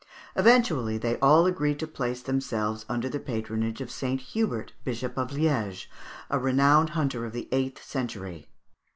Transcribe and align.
Eventually 0.35 0.97
they 0.97 1.19
all 1.19 1.45
agreed 1.45 1.77
to 1.77 1.85
place 1.85 2.23
themselves 2.23 2.87
under 2.89 3.07
the 3.07 3.19
patronage 3.19 3.81
of 3.81 3.91
St. 3.91 4.19
Hubert, 4.19 4.73
Bishop 4.83 5.15
of 5.15 5.29
Liège, 5.29 5.85
a 6.31 6.39
renowned 6.39 6.89
hunter 6.97 7.23
of 7.23 7.33
the 7.33 7.47
eighth 7.51 7.83
century. 7.83 8.49